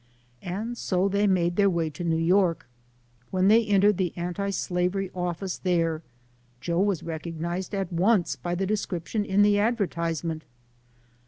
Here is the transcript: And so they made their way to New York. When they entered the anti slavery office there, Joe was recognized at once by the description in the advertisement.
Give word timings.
And 0.41 0.79
so 0.79 1.07
they 1.07 1.27
made 1.27 1.57
their 1.57 1.69
way 1.69 1.91
to 1.91 2.03
New 2.03 2.15
York. 2.17 2.65
When 3.29 3.49
they 3.49 3.63
entered 3.63 3.97
the 3.97 4.13
anti 4.17 4.49
slavery 4.49 5.11
office 5.13 5.59
there, 5.59 6.01
Joe 6.59 6.79
was 6.81 7.03
recognized 7.03 7.75
at 7.75 7.93
once 7.93 8.35
by 8.35 8.55
the 8.55 8.65
description 8.65 9.23
in 9.23 9.43
the 9.43 9.59
advertisement. 9.59 10.41